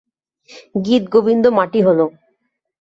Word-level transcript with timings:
গীতগোবিন্দ 0.85 1.45
মাটি 1.57 1.79
হল। 1.87 1.99